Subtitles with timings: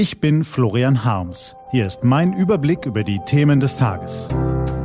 [0.00, 1.54] Ich bin Florian Harms.
[1.72, 4.28] Hier ist mein Überblick über die Themen des Tages.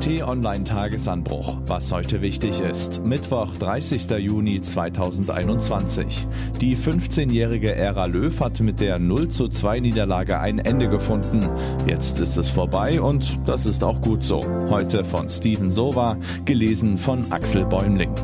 [0.00, 1.58] T-Online Tagesanbruch.
[1.66, 3.04] Was heute wichtig ist.
[3.04, 4.08] Mittwoch, 30.
[4.12, 6.26] Juni 2021.
[6.62, 11.46] Die 15-jährige Ära Löw hat mit der 0 zu 2 Niederlage ein Ende gefunden.
[11.86, 14.40] Jetzt ist es vorbei und das ist auch gut so.
[14.70, 16.16] Heute von Steven Sova,
[16.46, 18.14] gelesen von Axel Bäumling.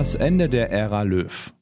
[0.00, 1.52] Das Ende der Ära Löw.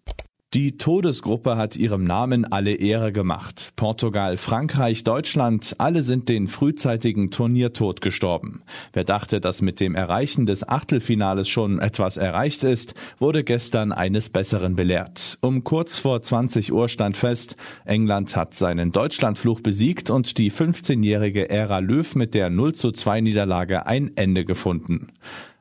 [0.54, 3.72] Die Todesgruppe hat ihrem Namen alle Ehre gemacht.
[3.74, 8.62] Portugal, Frankreich, Deutschland, alle sind den frühzeitigen Turniertod gestorben.
[8.92, 14.28] Wer dachte, dass mit dem Erreichen des Achtelfinales schon etwas erreicht ist, wurde gestern eines
[14.28, 15.38] Besseren belehrt.
[15.40, 21.50] Um kurz vor 20 Uhr stand fest, England hat seinen Deutschlandfluch besiegt und die 15-jährige
[21.50, 25.08] Ära Löw mit der 0 zu 2 Niederlage ein Ende gefunden.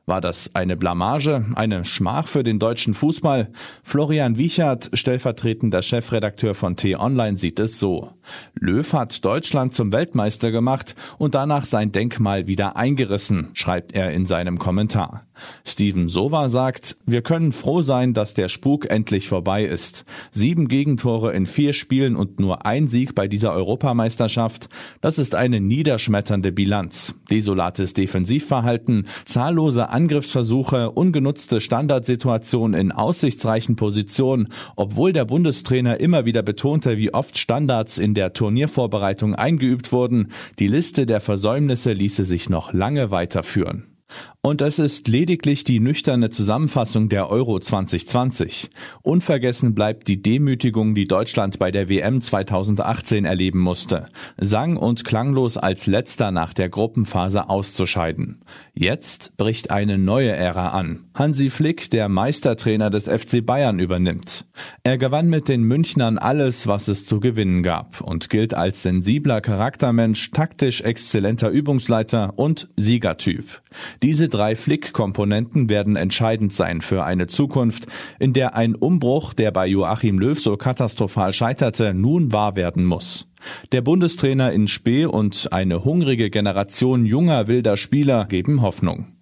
[0.08, 3.50] War das eine Blamage, eine Schmach für den deutschen Fußball?
[3.82, 8.14] Florian Wiechert, stellvertretender Chefredakteur von T-Online, sieht es so.
[8.58, 14.26] Löw hat Deutschland zum Weltmeister gemacht und danach sein Denkmal wieder eingerissen, schreibt er in
[14.26, 15.24] seinem Kommentar.
[15.64, 20.04] Steven Sova sagt, wir können froh sein, dass der Spuk endlich vorbei ist.
[20.30, 24.68] Sieben Gegentore in vier Spielen und nur ein Sieg bei dieser Europameisterschaft,
[25.00, 27.14] das ist eine niederschmetternde Bilanz.
[27.30, 36.98] Desolates Defensivverhalten, zahllose Angriffsversuche, ungenutzte Standardsituationen in aussichtsreichen Positionen, obwohl der Bundestrainer immer wieder betonte,
[36.98, 42.72] wie oft Standards in der Turniervorbereitung eingeübt wurden, die Liste der Versäumnisse ließe sich noch
[42.72, 43.96] lange weiterführen.
[44.40, 48.70] Und es ist lediglich die nüchterne Zusammenfassung der Euro 2020.
[49.02, 54.06] Unvergessen bleibt die Demütigung, die Deutschland bei der WM 2018 erleben musste.
[54.36, 58.38] Sang und klanglos als letzter nach der Gruppenphase auszuscheiden.
[58.74, 61.06] Jetzt bricht eine neue Ära an.
[61.14, 64.44] Hansi Flick, der Meistertrainer des FC Bayern, übernimmt.
[64.84, 69.40] Er gewann mit den Münchnern alles, was es zu gewinnen gab und gilt als sensibler
[69.40, 73.62] Charaktermensch, taktisch exzellenter Übungsleiter und Siegertyp.
[74.00, 77.86] Diese drei Flick-Komponenten werden entscheidend sein für eine Zukunft,
[78.18, 83.26] in der ein Umbruch, der bei Joachim Löw so katastrophal scheiterte, nun wahr werden muss.
[83.72, 89.17] Der Bundestrainer in Spee und eine hungrige Generation junger wilder Spieler geben Hoffnung.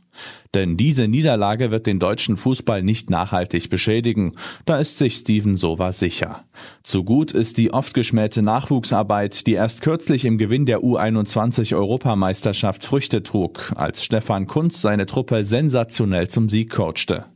[0.56, 5.92] Denn diese Niederlage wird den deutschen Fußball nicht nachhaltig beschädigen, da ist sich Steven Sova
[5.92, 6.44] sicher.
[6.82, 12.86] Zu gut ist die oft geschmähte Nachwuchsarbeit, die erst kürzlich im Gewinn der U21 Europameisterschaft
[12.86, 17.26] Früchte trug, als Stefan Kunz seine Truppe sensationell zum Sieg coachte.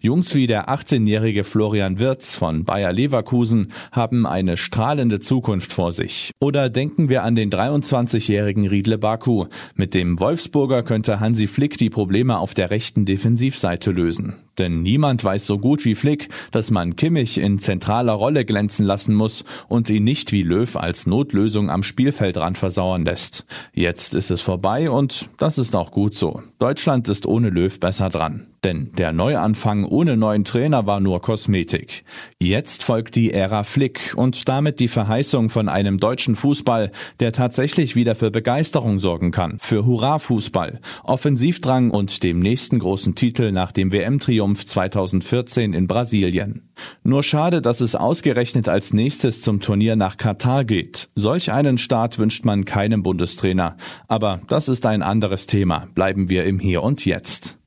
[0.00, 6.32] Jungs wie der 18-jährige Florian Wirz von Bayer Leverkusen haben eine strahlende Zukunft vor sich.
[6.40, 9.46] Oder denken wir an den 23-jährigen Riedle Baku.
[9.74, 14.34] Mit dem Wolfsburger könnte Hansi Flick die Probleme auf der rechten Defensivseite lösen.
[14.58, 19.14] Denn niemand weiß so gut wie Flick, dass man Kimmich in zentraler Rolle glänzen lassen
[19.14, 23.44] muss und ihn nicht wie Löw als Notlösung am Spielfeldrand versauern lässt.
[23.72, 26.42] Jetzt ist es vorbei und das ist auch gut so.
[26.58, 28.46] Deutschland ist ohne Löw besser dran.
[28.64, 32.04] Denn der Neuanfang ohne neuen Trainer war nur Kosmetik.
[32.40, 36.90] Jetzt folgt die Ära Flick und damit die Verheißung von einem deutschen Fußball,
[37.20, 39.58] der tatsächlich wieder für Begeisterung sorgen kann.
[39.60, 46.70] Für Hurra-Fußball, Offensivdrang und dem nächsten großen Titel nach dem WM-Triumph 2014 in Brasilien.
[47.02, 51.08] Nur schade, dass es ausgerechnet als nächstes zum Turnier nach Katar geht.
[51.14, 53.76] Solch einen Start wünscht man keinem Bundestrainer.
[54.06, 55.88] Aber das ist ein anderes Thema.
[55.94, 57.58] Bleiben wir im Hier und Jetzt.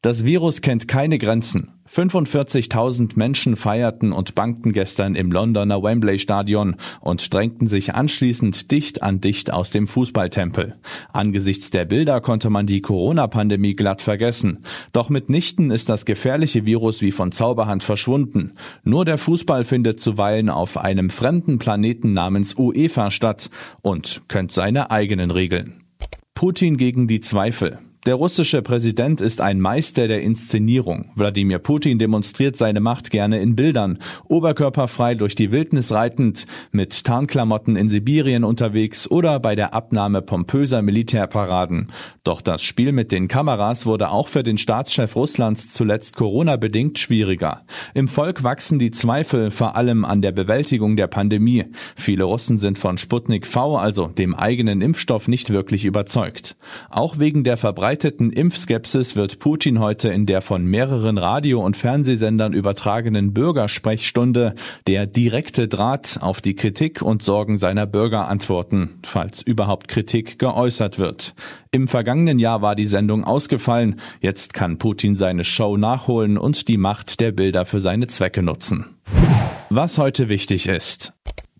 [0.00, 1.73] Das Virus kennt keine Grenzen.
[1.94, 9.04] 45.000 Menschen feierten und bankten gestern im Londoner Wembley Stadion und drängten sich anschließend dicht
[9.04, 10.74] an dicht aus dem Fußballtempel.
[11.12, 14.64] Angesichts der Bilder konnte man die Corona-Pandemie glatt vergessen.
[14.92, 18.54] Doch mitnichten ist das gefährliche Virus wie von Zauberhand verschwunden.
[18.82, 23.50] Nur der Fußball findet zuweilen auf einem fremden Planeten namens UEFA statt
[23.82, 25.84] und kennt seine eigenen Regeln.
[26.34, 27.78] Putin gegen die Zweifel.
[28.06, 31.10] Der russische Präsident ist ein Meister der Inszenierung.
[31.14, 33.98] Wladimir Putin demonstriert seine Macht gerne in Bildern,
[34.28, 40.82] oberkörperfrei durch die Wildnis reitend, mit Tarnklamotten in Sibirien unterwegs oder bei der Abnahme pompöser
[40.82, 41.92] Militärparaden.
[42.24, 47.62] Doch das Spiel mit den Kameras wurde auch für den Staatschef Russlands zuletzt Corona-bedingt schwieriger.
[47.94, 51.64] Im Volk wachsen die Zweifel vor allem an der Bewältigung der Pandemie.
[51.96, 56.56] Viele Russen sind von Sputnik V, also dem eigenen Impfstoff, nicht wirklich überzeugt.
[56.90, 61.76] Auch wegen der Verbreitung verbreiteten Impfskepsis wird Putin heute in der von mehreren Radio- und
[61.76, 64.56] Fernsehsendern übertragenen Bürgersprechstunde
[64.88, 70.98] der direkte Draht auf die Kritik und Sorgen seiner Bürger antworten, falls überhaupt Kritik geäußert
[70.98, 71.36] wird.
[71.70, 76.78] Im vergangenen Jahr war die Sendung ausgefallen, jetzt kann Putin seine Show nachholen und die
[76.78, 78.86] Macht der Bilder für seine Zwecke nutzen.
[79.70, 81.12] Was heute wichtig ist.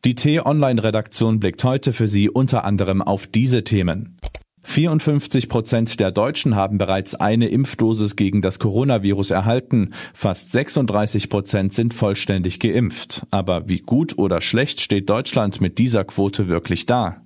[0.04, 4.19] Die T-Online-Redaktion blickt heute für Sie unter anderem auf diese Themen.
[4.64, 9.94] 54 Prozent der Deutschen haben bereits eine Impfdosis gegen das Coronavirus erhalten.
[10.14, 13.26] Fast 36 Prozent sind vollständig geimpft.
[13.31, 17.22] Aber wie gut oder schlecht steht Deutschland mit dieser Quote wirklich da?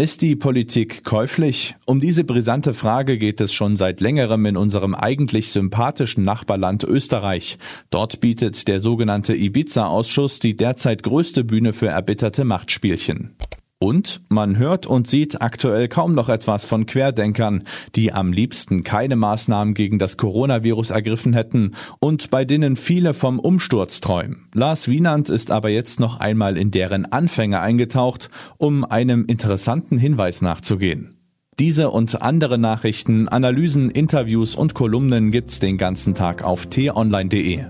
[0.00, 1.74] Ist die Politik käuflich?
[1.84, 7.58] Um diese brisante Frage geht es schon seit längerem in unserem eigentlich sympathischen Nachbarland Österreich.
[7.90, 13.34] Dort bietet der sogenannte Ibiza-Ausschuss die derzeit größte Bühne für erbitterte Machtspielchen.
[13.80, 17.62] Und man hört und sieht aktuell kaum noch etwas von Querdenkern,
[17.94, 23.38] die am liebsten keine Maßnahmen gegen das Coronavirus ergriffen hätten und bei denen viele vom
[23.38, 24.48] Umsturz träumen.
[24.52, 30.42] Lars Wienand ist aber jetzt noch einmal in deren Anfänge eingetaucht, um einem interessanten Hinweis
[30.42, 31.17] nachzugehen.
[31.58, 37.64] Diese und andere Nachrichten, Analysen, Interviews und Kolumnen gibt's den ganzen Tag auf t-online.de.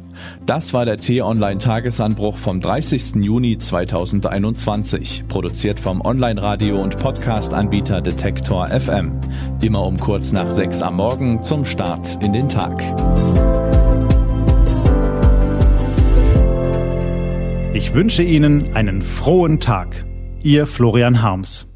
[0.45, 3.15] Das war der T-Online Tagesanbruch vom 30.
[3.25, 9.13] Juni 2021, produziert vom Online-Radio und Podcast-Anbieter Detektor FM.
[9.63, 12.83] Immer um kurz nach sechs am Morgen zum Start in den Tag.
[17.73, 20.05] Ich wünsche Ihnen einen frohen Tag.
[20.43, 21.69] Ihr Florian Harms.